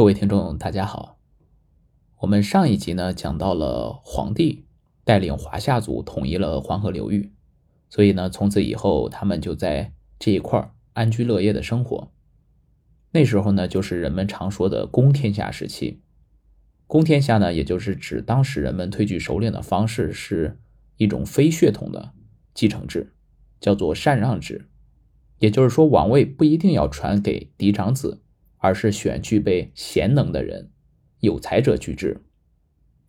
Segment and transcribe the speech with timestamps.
[0.00, 1.18] 各位听众，大家好。
[2.20, 4.64] 我们上一集呢讲到了黄帝
[5.04, 7.34] 带领华夏族统一了黄河流域，
[7.90, 12.10] 所以呢，从此以后他们就在这一块安居乐业的生活。
[13.10, 16.00] 那时候呢，就是人们常说的公天下时期。
[16.86, 20.58] 公天下呢，也就是指当时人们推举首领的方式是
[20.96, 22.14] 一种非血统的
[22.54, 23.12] 继承制，
[23.60, 24.66] 叫做禅让制。
[25.40, 28.22] 也就是说，王位不一定要传给嫡长子。
[28.60, 30.70] 而是选具备贤能的人，
[31.18, 32.22] 有才者居之。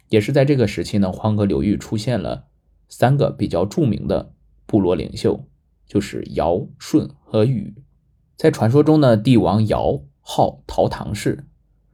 [0.10, 2.48] 也是在这个时期呢，黄河流域出现了
[2.90, 4.34] 三个比较著名的
[4.66, 5.46] 部落领袖，
[5.86, 7.76] 就是尧、舜和禹。
[8.36, 11.46] 在传说中呢，帝王尧号陶唐氏，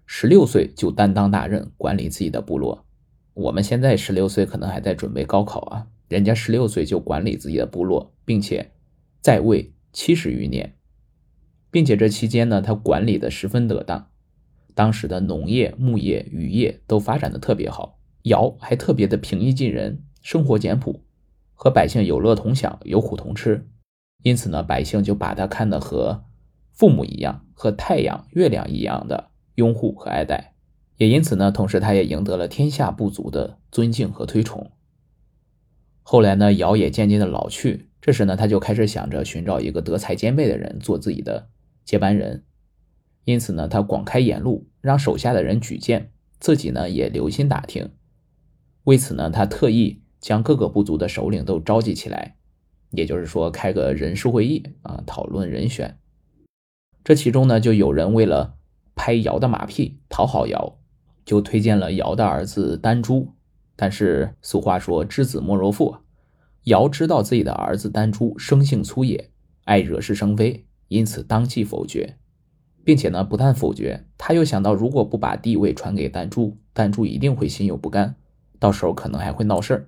[0.05, 2.85] 十六岁就担当大任，管理自己的部落。
[3.33, 8.71] 我们现在十六岁可能还在准备高考啊，人家十六岁就管理自己的部落，并且
[9.21, 10.76] 在位七十余年。
[11.69, 14.09] 并且这期间呢，他管理的十分得当，
[14.73, 17.99] 当时的农业、牧业、渔业都发展的特别好。
[18.23, 21.03] 尧还特别的平易近人，生活简朴，
[21.53, 23.69] 和百姓有乐同享，有苦同吃。
[24.23, 26.25] 因此呢，百姓就把他看得和
[26.73, 30.55] 父母一样，和太阳、月亮一样的拥护和爱戴。
[30.97, 34.71] 也因此呢，同时他也赢得了天下部族的尊敬和推崇。
[36.01, 41.49] 后来呢，尧也渐渐的老去，这时呢，他就开始想着寻找一个德才兼备的人做自己的。
[41.87, 42.43] 接班人，
[43.23, 47.91] 因此呢，他广开言路，让手下的人举荐，自己呢也留心打听。
[48.83, 52.35] 为此呢，他特意将各个部族的首领都召集起来，
[52.91, 55.97] 也就是说开个人事会议啊，讨论人选。
[57.05, 58.57] 这其中呢，就有人为了
[58.93, 60.77] 拍尧的马屁，讨好尧，
[61.23, 63.33] 就推荐了尧的儿子丹朱。
[63.77, 65.99] 但是俗话说“知子莫若父”，
[66.67, 69.31] 尧知道自己的儿子丹朱生性粗野，
[69.63, 70.66] 爱惹是生非。
[70.87, 72.15] 因此，当即否决，
[72.83, 78.15] 并且呢，不但否决，他又想到，如果不把地位传给丹珠，丹珠一定会心有不甘，
[78.59, 79.87] 到时候可能还会闹事儿。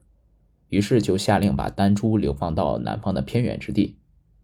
[0.68, 3.98] 于是就下令把丹珠流放到南方的偏远之地，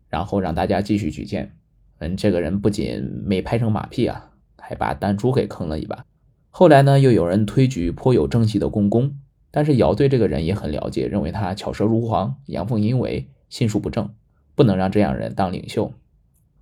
[0.10, 1.56] 然后让大家继续举荐。
[2.00, 6.06] 嗯，这个人不仅没拍成马屁啊，还把丹珠给坑了一把。
[6.50, 9.20] 后来呢，又有人推举颇有政绩的公公，
[9.52, 14.14] 但是尧对这个人也很了解，认为他巧舌如簧，阳奉阴违，心术不正，
[14.56, 15.94] 不能让这样人当领袖。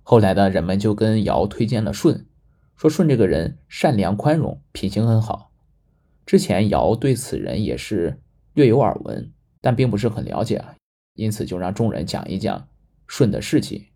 [0.06, 2.26] 后来呢人们就跟尧推荐了舜，
[2.76, 5.50] 说舜这个人善良宽容，品行很好。
[6.26, 8.20] 之前尧对此人也是
[8.52, 9.32] 略有耳闻，
[9.62, 10.76] 但并不是很了解啊，
[11.14, 12.68] 因此就让众人讲一讲
[13.08, 13.88] 舜的事迹。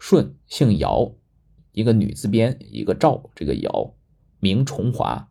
[0.00, 1.14] 舜姓尧，
[1.70, 3.94] 一个女字边一个赵，这个尧
[4.40, 5.30] 名重华，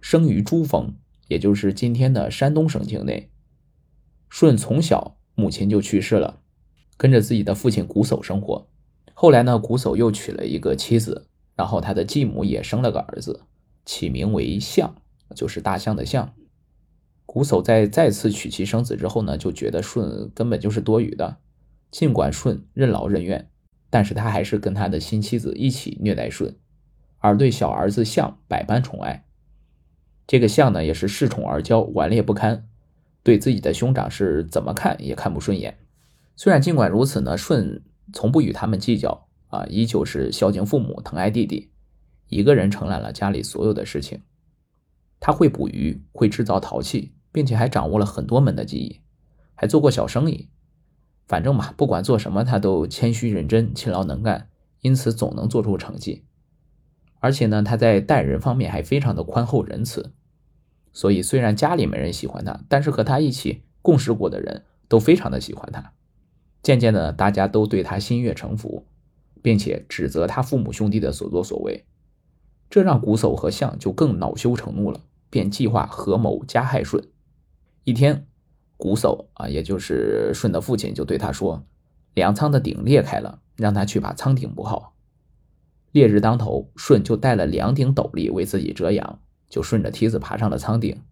[0.00, 0.96] 生于珠峰，
[1.28, 3.30] 也就是今天的山东省境内。
[4.30, 6.40] 舜从小母亲就去世了，
[6.96, 8.69] 跟着自己的父亲瞽叟生活。
[9.20, 13.42] 后来呢，瞽叟又娶了一个妻子，然后他的继母也生了个儿子，
[13.84, 14.94] 起名为象，
[15.36, 16.32] 就是大象的象。
[17.26, 21.36] 瞽叟在再次娶妻生子之后呢，就觉得舜根本就是多余的。
[21.90, 23.50] 尽管舜任劳任怨，
[23.90, 26.56] 但是他还是跟他的新妻子一起虐待舜，
[27.18, 29.26] 而对小儿子象百般宠爱。
[30.26, 32.66] 这个象呢，也是恃宠而骄，顽劣不堪，
[33.22, 35.76] 对自己的兄长是怎么看也看不顺眼。
[36.36, 37.82] 虽然尽管如此呢，舜。
[38.12, 41.70] 从不与他们计较啊，依旧是孝敬父母、疼爱弟弟，
[42.28, 44.22] 一个人承揽了家里所有的事情。
[45.18, 49.00] 他会捕鱼，会制造陶器，并且还掌握了很多门的技艺，
[49.54, 50.48] 还做过小生意。
[51.26, 54.48] 反正嘛，不管做什么，他都谦虚认真、勤劳能干，
[54.80, 56.24] 因此总能做出成绩。
[57.20, 60.12] 而且呢，他在待人方面还非常的宽厚仁慈。
[60.92, 65.92] 所以虽然家里没人喜欢他，但是和他一起共事过的人都非常的喜欢他。
[66.62, 68.84] 渐渐的，大家都对他心悦诚服，
[69.42, 71.86] 并且指责他父母兄弟的所作所为，
[72.68, 75.00] 这让瞽叟和象就更恼羞成怒了，
[75.30, 77.02] 便计划合谋加害舜。
[77.84, 78.26] 一天，
[78.76, 81.64] 瞽叟啊，也就是舜的父亲，就对他说
[82.12, 84.94] ：“粮仓的顶裂开了，让他去把仓顶补好。”
[85.92, 89.18] 烈日当头，舜就带了两顶斗笠为自己遮阳，
[89.48, 91.02] 就顺着梯子爬上了仓顶。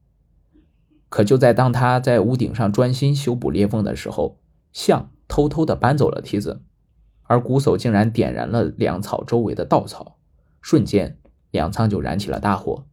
[1.09, 4.39] 可就在当他在屋顶上专心修补裂缝的时候，
[4.73, 5.11] 象。
[5.29, 6.63] 偷偷的搬走了梯子，
[7.23, 10.17] 而瞽叟竟然点燃了粮草周围的稻草，
[10.61, 11.19] 瞬间
[11.51, 12.87] 粮仓就燃起了大火。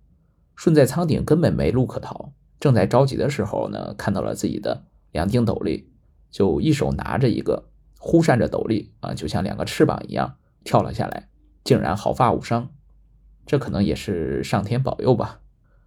[0.55, 5.89] 舜在仓顶根本没路可逃，正在着急的时候呢，看到了自己的两顶斗笠，
[6.29, 11.29] 就一手拿着一个，忽扇着斗笠啊，就像两个翅膀一样跳了下来，
[11.63, 12.69] 竟然毫发无伤。
[13.45, 15.41] 这可能也是上天保佑吧。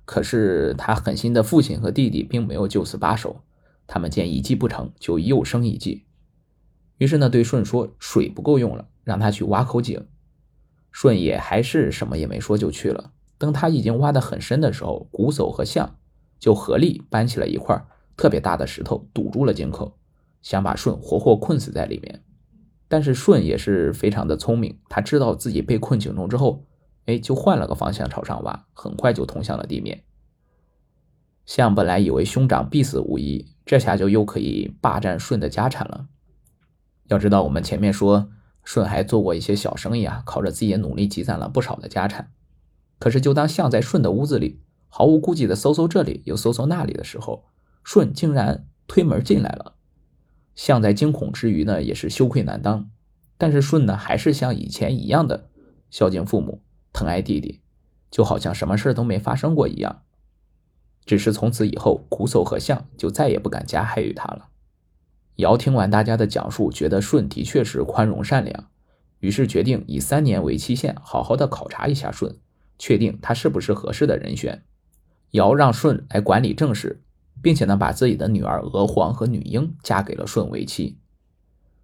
[0.04, 3.42] 可是他狠心的父亲和弟弟并没有就此罢手，
[3.86, 6.06] 他们见一计不成就又生一计。
[6.98, 10.06] 于是呢，对舜说：“水不够用了，让他去挖口井。”
[10.92, 13.12] 舜也还是什么也没说就去了。
[13.38, 15.96] 等他已经挖得很深的时候，瞽叟和象
[16.40, 17.86] 就合力搬起了一块
[18.16, 19.96] 特别大的石头，堵住了井口，
[20.42, 22.24] 想把舜活活困死在里面。
[22.88, 26.64] 但是舜也是非常的聪明，他知道自己被困井中之后，
[27.06, 30.02] 哎，就换了个方向朝上挖，很快就通向了地面。
[31.46, 36.08] 象本来以为兄长必死无疑，这下就又可以霸占舜的家产了。
[37.08, 38.30] 要知道，我们前面说
[38.64, 42.32] 舜还做过一些小生意啊，靠着自己的努力积攒了不少的家产。
[42.98, 47.44] 可是，就当象在舜的屋子里毫无顾忌的搜搜这里又搜搜那里的时候，
[47.84, 49.74] 舜竟然推门进来了。
[50.54, 52.90] 象在惊恐之余呢，也是羞愧难当。
[53.36, 55.48] 但是舜呢，还是像以前一样的
[55.90, 56.62] 孝敬父母、
[56.92, 57.60] 疼爱弟弟，
[58.10, 60.02] 就好像什么事都没发生过一样。
[61.06, 64.48] 只是从此以后，瞽叟和象就再也不敢加害于他了。
[65.38, 68.68] 尧听完大家的讲述，觉得舜的确是宽容善良，
[69.20, 72.34] 于是决定以三年为期限，好好的考察一下舜。
[72.76, 74.64] 确定他是不是合适的人选，
[75.32, 77.02] 尧让舜来管理政事，
[77.40, 80.98] 并且呢，把自己的女儿娥皇和女英嫁给了舜为妻。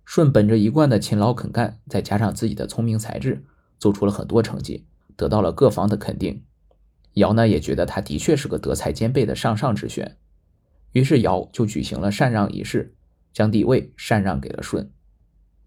[0.05, 3.45] 舜本着一贯的勤劳肯干，再加上自己的聪明才智，
[3.79, 4.85] 做出了很多成绩，
[5.15, 6.43] 得到了各方的肯定。
[7.15, 10.17] 尧呢也觉得他的确是个德才兼备的上上之选，
[10.91, 12.95] 于是尧就举行了禅让仪式，
[13.35, 14.91] 将帝位禅让给了舜。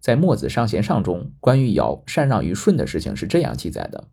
[0.00, 4.08] 在《墨子上贤上》中，关于尧禅让于舜的事情是这样记载的。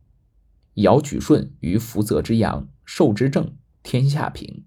[0.76, 4.66] 尧举舜于福泽之阳，受之政，天下平。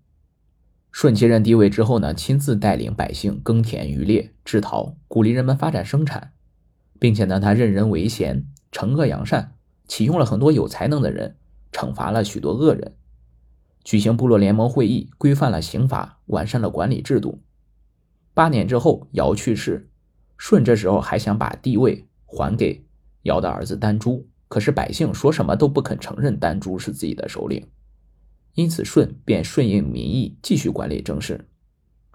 [0.90, 6.32] 舜接任帝位之后呢，亲自带领百姓耕田渔猎制陶，鼓励人们发展生产，
[6.98, 9.52] 并且呢，他任人唯贤，惩恶扬善，
[9.86, 11.36] 启用了很多有才能的人，
[11.70, 12.94] 惩罚了许多恶人，
[13.84, 17.42] 举行部落联盟会议，规范了刑法，完善了管理制度。
[18.38, 19.90] 八年之后，尧去世，
[20.38, 22.84] 舜这时候还想把帝位还给
[23.22, 24.28] 尧的儿子丹朱。
[24.46, 27.66] 可是百姓说什么都不肯承认丹朱是自己的首领，
[28.54, 31.48] 因此舜便顺应民意，继续管理政事。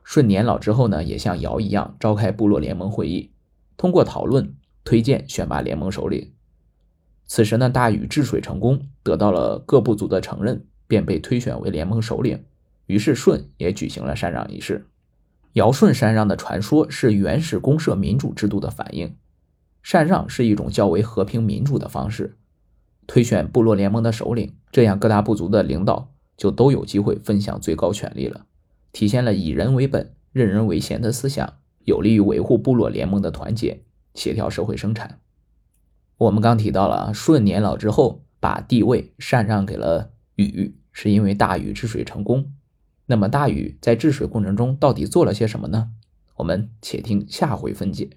[0.05, 3.33] 舜年老之后呢，也像尧一样召开部落联盟会议，
[3.75, 4.55] 通过讨论
[4.85, 6.31] 推荐选拔联盟首领。
[7.25, 12.45] 此时呢，大禹治水成功，得到了各部族的承认，便被推选为联盟首领。
[12.85, 14.87] 于是舜也举行了禅让仪式。
[15.53, 19.15] 尧舜禅让的传说是原始公社民主制度的反应。
[19.83, 22.37] 禅让是一种较为和平民主的方式，
[23.05, 28.45] 推选部落联盟的首领，这样各大部族的领导就都有机会分享最高权力了，
[28.91, 33.83] 体现了以人为本、任人唯贤的思想，有利于维护部落联盟的团结、
[34.15, 35.19] 协调社会生产。
[36.17, 42.53] 我们刚提到了舜年老之后把帝位禅让给了禹，是因为大禹治水成功。
[43.13, 45.91] 那么大禹在治水过程中到底做了些什么呢？
[46.37, 48.09] 我们且听下回分解。